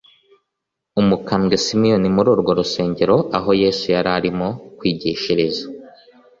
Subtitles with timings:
[1.01, 5.63] Umukambwe Simiyoni, muri urwo rusengero aho Yesu yari arimo kwigishiriza,